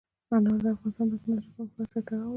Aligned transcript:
انار 0.33 0.59
د 0.63 0.65
افغانستان 0.75 1.05
د 1.09 1.13
تکنالوژۍ 1.21 1.49
پرمختګ 1.55 1.85
سره 1.93 2.01
تړاو 2.07 2.21
لري. 2.25 2.29